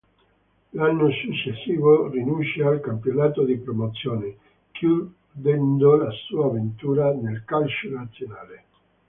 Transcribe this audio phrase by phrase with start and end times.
[0.71, 4.35] L'anno successivo rinuncia al campionato di Promozione,
[4.71, 8.63] chiudendo la sua avventura nel calcio nazionale.